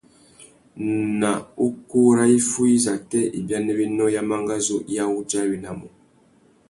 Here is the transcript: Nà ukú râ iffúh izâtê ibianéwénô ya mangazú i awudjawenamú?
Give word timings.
Nà 1.19 1.31
ukú 1.65 1.99
râ 2.17 2.23
iffúh 2.37 2.69
izâtê 2.77 3.21
ibianéwénô 3.39 4.05
ya 4.15 4.21
mangazú 4.29 4.75
i 4.93 4.95
awudjawenamú? 5.03 5.87